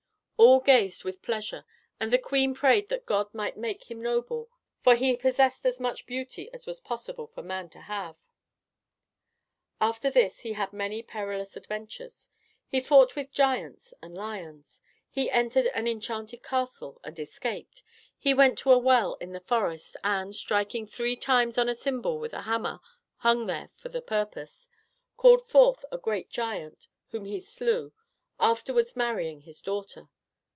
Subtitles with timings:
[0.41, 1.65] All gazed with pleasure,
[1.99, 4.49] and the queen prayed that God might make him noble,
[4.83, 8.17] for he possessed as much beauty as was possible for man to have.
[9.79, 12.27] After this he had many perilous adventures;
[12.67, 17.83] he fought with giants and lions; he entered an enchanted castle and escaped;
[18.17, 22.17] he went to a well in the forest, and, striking three times on a cymbal
[22.17, 22.79] with a hammer
[23.17, 24.67] hung there for the purpose,
[25.17, 27.93] called forth a great giant, whom he slew,
[28.39, 30.09] afterwards marrying his daughter.